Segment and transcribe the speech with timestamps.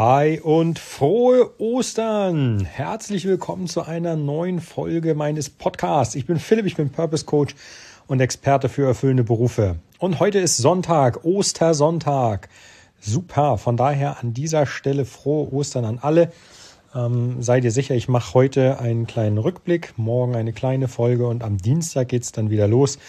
[0.00, 2.64] Hi und frohe Ostern!
[2.64, 6.14] Herzlich willkommen zu einer neuen Folge meines Podcasts.
[6.14, 7.56] Ich bin Philipp, ich bin Purpose Coach
[8.06, 9.74] und Experte für erfüllende Berufe.
[9.98, 12.48] Und heute ist Sonntag, Ostersonntag.
[13.00, 16.30] Super, von daher an dieser Stelle frohe Ostern an alle.
[16.94, 21.42] Ähm, seid ihr sicher, ich mache heute einen kleinen Rückblick, morgen eine kleine Folge und
[21.42, 23.00] am Dienstag geht's dann wieder los.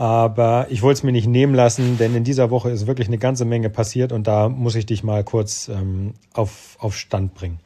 [0.00, 3.18] Aber ich wollte es mir nicht nehmen lassen, denn in dieser Woche ist wirklich eine
[3.18, 7.60] ganze Menge passiert und da muss ich dich mal kurz ähm, auf, auf Stand bringen.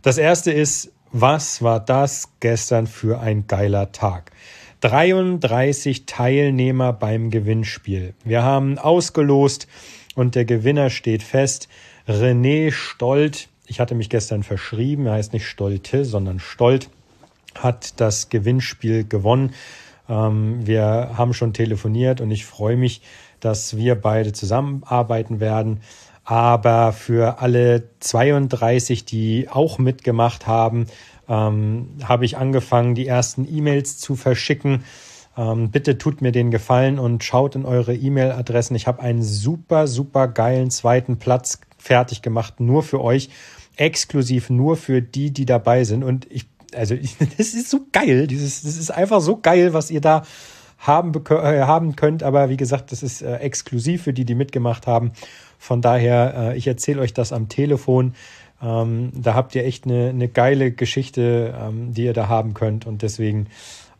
[0.00, 4.32] Das erste ist, was war das gestern für ein geiler Tag?
[4.80, 8.14] 33 Teilnehmer beim Gewinnspiel.
[8.24, 9.68] Wir haben ausgelost
[10.14, 11.68] und der Gewinner steht fest.
[12.08, 16.88] René Stolt, ich hatte mich gestern verschrieben, er heißt nicht Stolte, sondern Stolt,
[17.54, 19.52] hat das Gewinnspiel gewonnen.
[20.08, 23.02] Ähm, wir haben schon telefoniert und ich freue mich,
[23.40, 25.80] dass wir beide zusammenarbeiten werden.
[26.24, 30.86] Aber für alle 32, die auch mitgemacht haben,
[31.28, 34.84] ähm, habe ich angefangen, die ersten E-Mails zu verschicken.
[35.36, 38.76] Ähm, bitte tut mir den Gefallen und schaut in eure E-Mail-Adressen.
[38.76, 43.30] Ich habe einen super, super geilen zweiten Platz fertig gemacht, nur für euch,
[43.76, 46.02] exklusiv nur für die, die dabei sind.
[46.02, 46.94] Und ich also
[47.38, 48.26] das ist so geil.
[48.26, 50.22] Dieses, das ist einfach so geil, was ihr da
[50.78, 52.22] haben, äh, haben könnt.
[52.22, 55.12] Aber wie gesagt, das ist äh, exklusiv für die, die mitgemacht haben.
[55.58, 58.14] Von daher, äh, ich erzähle euch das am Telefon.
[58.62, 62.86] Ähm, da habt ihr echt eine, eine geile Geschichte, ähm, die ihr da haben könnt.
[62.86, 63.48] Und deswegen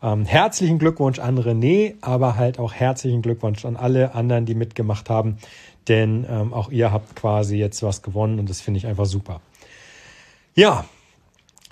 [0.02, 5.10] ähm, herzlichen Glückwunsch an René, aber halt auch herzlichen Glückwunsch an alle anderen, die mitgemacht
[5.10, 5.38] haben.
[5.88, 9.40] Denn ähm, auch ihr habt quasi jetzt was gewonnen und das finde ich einfach super.
[10.54, 10.84] Ja,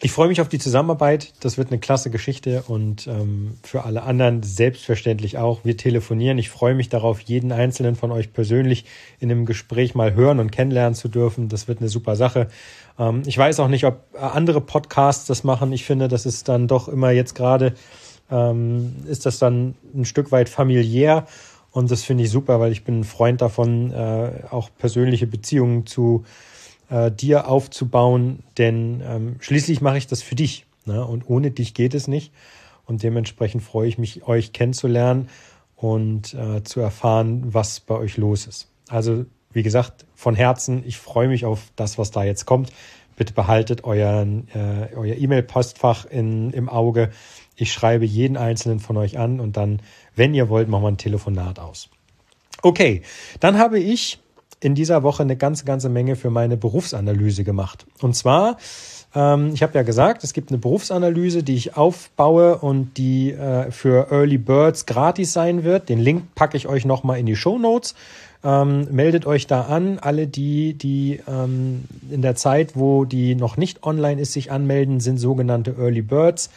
[0.06, 1.32] ich freue mich auf die Zusammenarbeit.
[1.40, 5.64] Das wird eine klasse Geschichte und ähm, für alle anderen selbstverständlich auch.
[5.64, 6.38] Wir telefonieren.
[6.38, 8.84] Ich freue mich darauf, jeden einzelnen von euch persönlich
[9.18, 11.48] in einem Gespräch mal hören und kennenlernen zu dürfen.
[11.48, 12.46] Das wird eine super Sache.
[13.00, 15.72] Ähm, ich weiß auch nicht, ob andere Podcasts das machen.
[15.72, 17.74] Ich finde, das ist dann doch immer jetzt gerade,
[18.30, 21.26] ähm, ist das dann ein Stück weit familiär.
[21.72, 25.84] Und das finde ich super, weil ich bin ein Freund davon, äh, auch persönliche Beziehungen
[25.84, 26.55] zu äh,
[27.10, 30.66] dir aufzubauen, denn ähm, schließlich mache ich das für dich.
[30.84, 31.04] Ne?
[31.04, 32.32] Und ohne dich geht es nicht.
[32.86, 35.28] Und dementsprechend freue ich mich, euch kennenzulernen
[35.74, 38.68] und äh, zu erfahren, was bei euch los ist.
[38.88, 42.72] Also, wie gesagt, von Herzen, ich freue mich auf das, was da jetzt kommt.
[43.16, 47.10] Bitte behaltet euren, äh, euer E-Mail-Postfach im Auge.
[47.56, 49.80] Ich schreibe jeden einzelnen von euch an und dann,
[50.14, 51.88] wenn ihr wollt, machen wir ein Telefonat aus.
[52.62, 53.02] Okay,
[53.40, 54.18] dann habe ich
[54.60, 57.86] in dieser Woche eine ganze, ganze Menge für meine Berufsanalyse gemacht.
[58.00, 58.56] Und zwar,
[59.14, 63.70] ähm, ich habe ja gesagt, es gibt eine Berufsanalyse, die ich aufbaue und die äh,
[63.70, 65.88] für Early Birds gratis sein wird.
[65.88, 67.94] Den Link packe ich euch nochmal in die Show Notes.
[68.44, 69.98] Ähm, meldet euch da an.
[69.98, 75.00] Alle die, die ähm, in der Zeit, wo die noch nicht online ist, sich anmelden,
[75.00, 76.50] sind sogenannte Early Birds.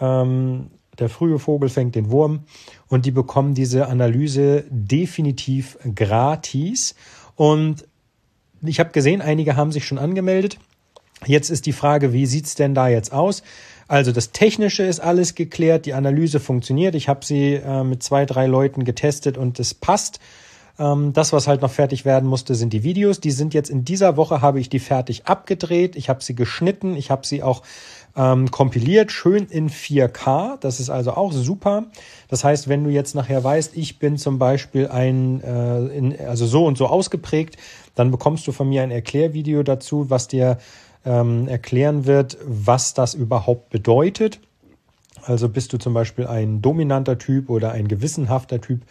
[0.00, 2.40] Ähm, der frühe Vogel fängt den Wurm
[2.88, 6.94] und die bekommen diese Analyse definitiv gratis.
[7.40, 7.86] Und
[8.60, 10.58] ich habe gesehen, einige haben sich schon angemeldet.
[11.24, 13.42] Jetzt ist die Frage, wie sieht's denn da jetzt aus?
[13.88, 16.94] Also das Technische ist alles geklärt, die Analyse funktioniert.
[16.94, 20.20] Ich habe sie äh, mit zwei, drei Leuten getestet und es passt.
[20.78, 23.20] Ähm, das, was halt noch fertig werden musste, sind die Videos.
[23.20, 25.96] Die sind jetzt in dieser Woche, habe ich die fertig abgedreht.
[25.96, 26.96] Ich habe sie geschnitten.
[26.96, 27.62] Ich habe sie auch
[28.16, 30.58] ähm, kompiliert, schön in 4K.
[30.60, 31.84] Das ist also auch super.
[32.28, 36.46] Das heißt, wenn du jetzt nachher weißt, ich bin zum Beispiel ein, äh, in, also
[36.46, 37.56] so und so ausgeprägt,
[37.94, 40.58] dann bekommst du von mir ein Erklärvideo dazu, was dir
[41.04, 44.40] ähm, erklären wird, was das überhaupt bedeutet.
[45.22, 48.82] Also bist du zum Beispiel ein dominanter Typ oder ein gewissenhafter Typ.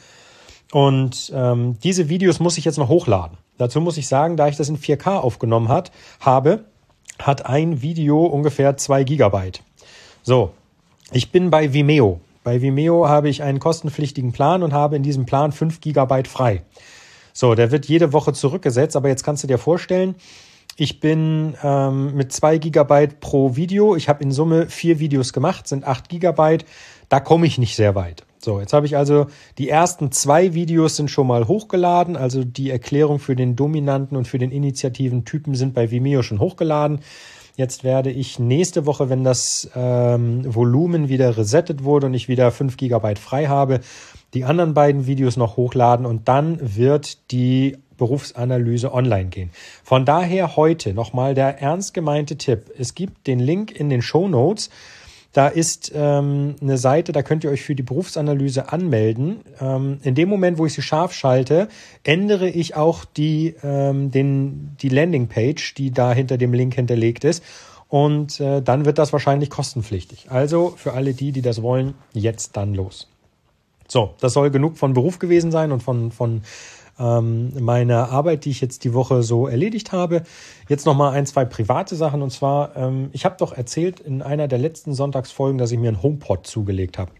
[0.72, 3.38] Und ähm, diese Videos muss ich jetzt noch hochladen.
[3.58, 6.66] Dazu muss ich sagen, da ich das in 4K aufgenommen hat, habe,
[7.20, 9.62] hat ein Video ungefähr zwei Gigabyte.
[10.24, 10.52] So,
[11.12, 12.22] ich bin bei Vimeo.
[12.44, 16.64] Bei Vimeo habe ich einen kostenpflichtigen Plan und habe in diesem Plan fünf Gigabyte frei.
[17.34, 20.16] So, der wird jede Woche zurückgesetzt, aber jetzt kannst du dir vorstellen,
[20.78, 23.96] ich bin ähm, mit zwei Gigabyte pro Video.
[23.98, 26.66] Ich habe in Summe vier Videos gemacht, sind acht Gigabyte.
[27.10, 28.24] Da komme ich nicht sehr weit.
[28.42, 29.28] So, jetzt habe ich also
[29.58, 32.16] die ersten zwei Videos sind schon mal hochgeladen.
[32.16, 36.40] Also die Erklärung für den dominanten und für den initiativen Typen sind bei Vimeo schon
[36.40, 37.02] hochgeladen.
[37.58, 42.52] Jetzt werde ich nächste Woche, wenn das ähm, Volumen wieder resettet wurde und ich wieder
[42.52, 43.82] 5 GB frei habe,
[44.34, 49.50] die anderen beiden Videos noch hochladen und dann wird die Berufsanalyse online gehen.
[49.84, 52.72] Von daher heute nochmal der ernst gemeinte Tipp.
[52.78, 54.70] Es gibt den Link in den Show Notes
[55.32, 59.42] Da ist ähm, eine Seite, da könnt ihr euch für die Berufsanalyse anmelden.
[59.62, 61.70] Ähm, in dem Moment, wo ich sie scharf schalte,
[62.04, 67.44] ändere ich auch die, ähm, den, die Landingpage, die da hinter dem Link hinterlegt ist.
[67.88, 70.28] Und äh, dann wird das wahrscheinlich kostenpflichtig.
[70.30, 73.08] Also für alle die, die das wollen, jetzt dann los.
[73.88, 76.42] So, das soll genug von Beruf gewesen sein und von, von
[77.00, 80.24] ähm, meiner Arbeit, die ich jetzt die Woche so erledigt habe.
[80.68, 82.22] Jetzt nochmal ein, zwei private Sachen.
[82.22, 85.90] Und zwar, ähm, ich habe doch erzählt in einer der letzten Sonntagsfolgen, dass ich mir
[85.90, 87.12] einen HomePod zugelegt habe.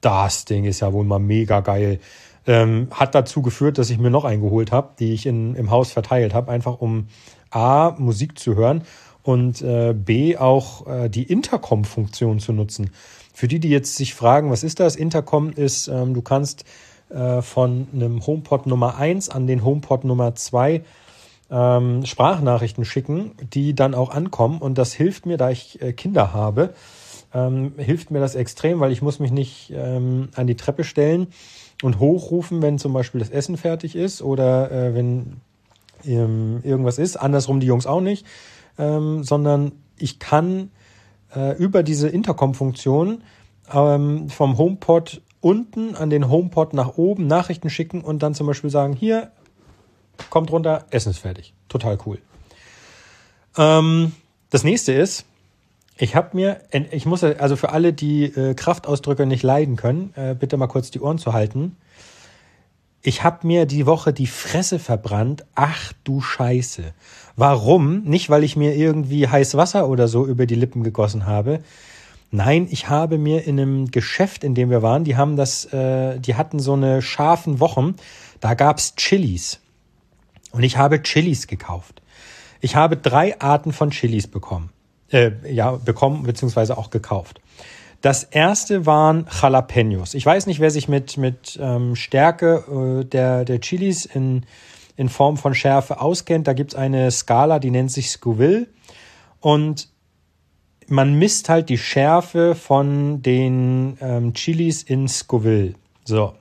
[0.00, 2.00] Das Ding ist ja wohl mal mega geil.
[2.46, 5.70] Ähm, hat dazu geführt, dass ich mir noch einen geholt habe, die ich in, im
[5.70, 7.06] Haus verteilt habe, einfach um
[7.50, 8.82] A, Musik zu hören
[9.22, 12.90] und äh, B, auch äh, die Intercom-Funktion zu nutzen.
[13.32, 14.94] Für die, die jetzt sich fragen, was ist das?
[14.94, 16.64] Intercom ist, ähm, du kannst
[17.10, 20.82] äh, von einem HomePod Nummer 1 an den HomePod Nummer 2
[21.50, 24.58] ähm, Sprachnachrichten schicken, die dann auch ankommen.
[24.58, 26.74] Und das hilft mir, da ich äh, Kinder habe,
[27.32, 31.28] ähm, hilft mir das extrem, weil ich muss mich nicht ähm, an die Treppe stellen
[31.82, 35.40] und hochrufen, wenn zum Beispiel das Essen fertig ist oder äh, wenn
[36.06, 37.16] ähm, irgendwas ist.
[37.16, 38.24] Andersrum die Jungs auch nicht,
[38.78, 40.70] ähm, sondern ich kann
[41.34, 43.22] äh, über diese Intercom-Funktion
[43.72, 48.70] ähm, vom HomePod unten an den HomePod nach oben Nachrichten schicken und dann zum Beispiel
[48.70, 49.30] sagen, hier,
[50.30, 51.52] kommt runter, Essen ist fertig.
[51.68, 52.18] Total cool.
[53.58, 54.12] Ähm,
[54.48, 55.26] das nächste ist,
[55.98, 56.60] ich habe mir,
[56.90, 60.90] ich muss, also für alle, die äh, Kraftausdrücke nicht leiden können, äh, bitte mal kurz
[60.90, 61.76] die Ohren zu halten.
[63.02, 65.44] Ich habe mir die Woche die Fresse verbrannt.
[65.54, 66.94] Ach du Scheiße.
[67.36, 68.02] Warum?
[68.04, 71.60] Nicht, weil ich mir irgendwie heiß Wasser oder so über die Lippen gegossen habe.
[72.34, 76.18] Nein, ich habe mir in einem Geschäft, in dem wir waren, die haben das, äh,
[76.18, 77.94] die hatten so eine scharfen Wochen.
[78.40, 79.60] Da gab's Chilis.
[80.50, 82.02] Und ich habe Chilis gekauft.
[82.60, 84.70] Ich habe drei Arten von Chilis bekommen.
[85.12, 87.40] Äh, ja, bekommen, beziehungsweise auch gekauft.
[88.00, 90.14] Das erste waren Jalapenos.
[90.14, 92.64] Ich weiß nicht, wer sich mit, mit ähm, Stärke
[93.00, 94.44] äh, der, der Chilis in
[94.96, 98.68] in Form von Schärfe auskennt, da gibt es eine Skala, die nennt sich Scoville.
[99.40, 99.88] Und
[100.88, 105.74] man misst halt die Schärfe von den ähm, Chilis in Scoville.
[106.04, 106.34] So.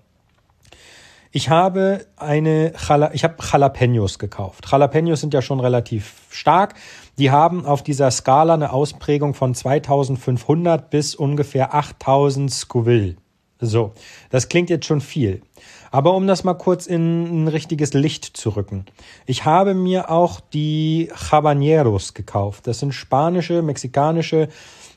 [1.35, 2.73] Ich habe eine,
[3.13, 4.65] ich habe Jalapenos gekauft.
[4.71, 6.75] Jalapenos sind ja schon relativ stark.
[7.17, 13.15] Die haben auf dieser Skala eine Ausprägung von 2500 bis ungefähr 8000 Scoville.
[13.65, 13.93] So,
[14.29, 15.41] das klingt jetzt schon viel.
[15.89, 18.85] Aber um das mal kurz in ein richtiges Licht zu rücken.
[19.25, 22.67] Ich habe mir auch die Habaneros gekauft.
[22.67, 24.49] Das sind spanische, mexikanische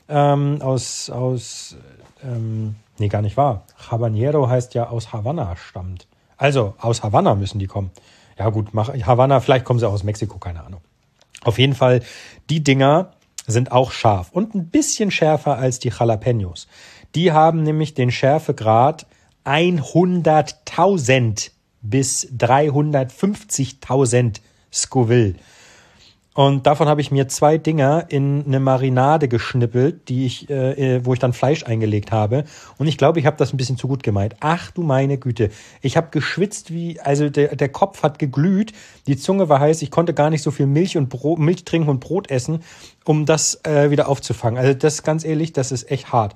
[0.09, 1.77] ähm, aus, aus
[2.23, 3.63] ähm, nee, gar nicht wahr.
[3.89, 6.07] Habanero heißt ja aus Havanna stammt.
[6.35, 7.91] Also aus Havanna müssen die kommen.
[8.37, 10.81] Ja gut, mach, Havanna, vielleicht kommen sie aus Mexiko, keine Ahnung.
[11.43, 12.01] Auf jeden Fall,
[12.49, 13.11] die Dinger
[13.47, 16.67] sind auch scharf und ein bisschen schärfer als die Jalapenos.
[17.15, 19.07] Die haben nämlich den Schärfegrad
[19.45, 21.51] 100.000
[21.81, 24.41] bis 350.000
[24.73, 25.35] Scoville.
[26.37, 31.13] Und davon habe ich mir zwei Dinger in eine Marinade geschnippelt, die ich, äh, wo
[31.13, 32.43] ich dann Fleisch eingelegt habe.
[32.77, 34.35] Und ich glaube, ich habe das ein bisschen zu gut gemeint.
[34.39, 35.49] Ach du meine Güte.
[35.81, 38.73] Ich habe geschwitzt wie, also der, der Kopf hat geglüht,
[39.07, 41.89] die Zunge war heiß, ich konnte gar nicht so viel Milch und Brot, Milch trinken
[41.89, 42.59] und Brot essen,
[43.03, 44.59] um das äh, wieder aufzufangen.
[44.59, 46.35] Also das ganz ehrlich, das ist echt hart.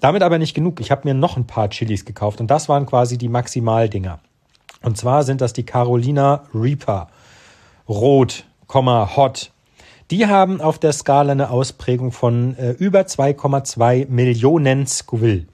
[0.00, 0.80] Damit aber nicht genug.
[0.80, 4.20] Ich habe mir noch ein paar Chilis gekauft und das waren quasi die Maximaldinger.
[4.82, 7.08] Und zwar sind das die Carolina Reaper.
[7.88, 9.50] Rot, Hot.
[10.10, 15.46] Die haben auf der Skala eine Ausprägung von äh, über 2,2 Millionen Scoville.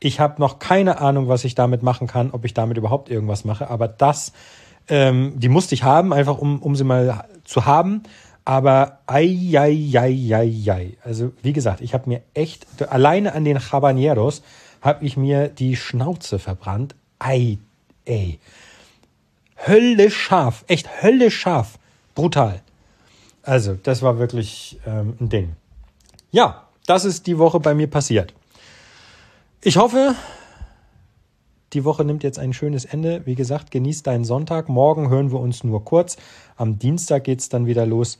[0.00, 3.44] Ich habe noch keine Ahnung, was ich damit machen kann, ob ich damit überhaupt irgendwas
[3.44, 4.32] mache, aber das,
[4.88, 8.02] ähm, die musste ich haben, einfach um, um sie mal zu haben.
[8.48, 10.96] Aber ei, ei, ei, ei, ei.
[11.04, 14.40] Also wie gesagt, ich habe mir echt, alleine an den Habaneros
[14.80, 16.94] habe ich mir die Schnauze verbrannt.
[17.18, 17.58] Ei,
[18.06, 18.38] ey.
[19.66, 21.78] Hölle scharf, echt Hölle scharf.
[22.14, 22.62] Brutal.
[23.42, 25.56] Also, das war wirklich ähm, ein Ding.
[26.30, 28.32] Ja, das ist die Woche bei mir passiert.
[29.60, 30.14] Ich hoffe,
[31.72, 33.22] die Woche nimmt jetzt ein schönes Ende.
[33.26, 34.68] Wie gesagt, genießt deinen Sonntag.
[34.68, 36.16] Morgen hören wir uns nur kurz.
[36.56, 38.18] Am Dienstag geht es dann wieder los.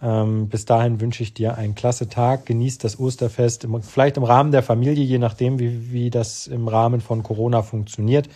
[0.00, 2.46] Ähm, bis dahin wünsche ich dir einen klasse Tag.
[2.46, 7.00] Genießt das Osterfest, vielleicht im Rahmen der Familie, je nachdem, wie, wie das im Rahmen
[7.00, 8.28] von Corona funktioniert.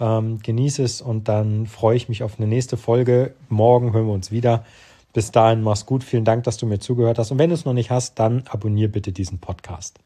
[0.00, 3.34] Ähm, genieße es und dann freue ich mich auf eine nächste Folge.
[3.48, 4.64] Morgen hören wir uns wieder.
[5.12, 6.02] Bis dahin, mach's gut.
[6.02, 7.30] Vielen Dank, dass du mir zugehört hast.
[7.30, 10.00] Und wenn du es noch nicht hast, dann abonnier bitte diesen Podcast.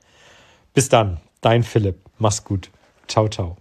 [0.74, 1.96] Bis dann, dein Philipp.
[2.18, 2.70] Mach's gut.
[3.06, 3.56] Ciao, ciao.